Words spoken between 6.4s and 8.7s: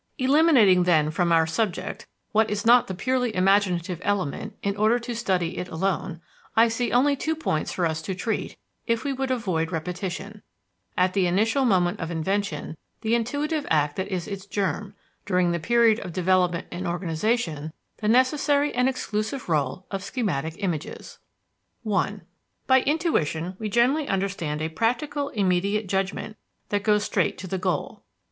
I see only two points for us to treat,